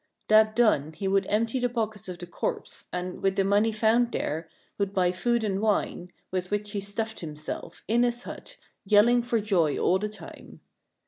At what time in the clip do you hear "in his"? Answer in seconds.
7.87-8.23